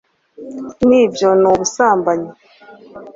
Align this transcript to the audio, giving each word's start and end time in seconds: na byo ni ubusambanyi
na 0.93 1.01
byo 1.13 1.29
ni 1.41 1.47
ubusambanyi 1.51 2.29